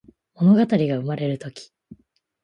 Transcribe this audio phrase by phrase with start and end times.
[0.33, 1.71] ものがたりがうまれるとき